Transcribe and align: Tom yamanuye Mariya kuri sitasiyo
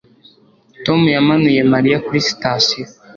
Tom 0.85 1.01
yamanuye 1.15 1.61
Mariya 1.73 1.97
kuri 2.05 2.19
sitasiyo 2.27 2.85